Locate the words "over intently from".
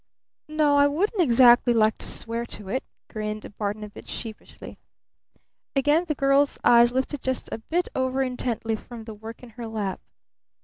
7.93-9.03